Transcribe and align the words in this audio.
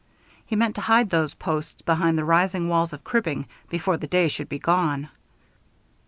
He 0.47 0.55
meant 0.55 0.73
to 0.77 0.81
hide 0.81 1.11
those 1.11 1.35
posts 1.35 1.83
behind 1.83 2.17
the 2.17 2.25
rising 2.25 2.67
walls 2.67 2.91
of 2.91 3.03
cribbing 3.03 3.45
before 3.69 3.97
the 3.97 4.07
day 4.07 4.29
should 4.29 4.49
be 4.49 4.57
gone. 4.57 5.09